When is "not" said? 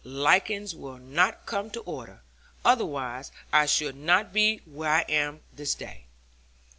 0.97-1.45, 3.95-4.33